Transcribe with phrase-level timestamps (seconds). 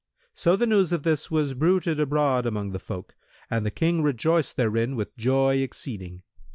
[0.33, 3.13] So the news of this was bruited abroad among the folk
[3.51, 6.23] and the King rejoiced therein with joy exceeding.